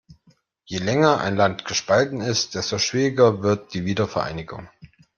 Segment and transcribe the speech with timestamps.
[0.65, 4.67] Je länger ein Land gespalten ist, desto schwieriger wird die Wiedervereinigung.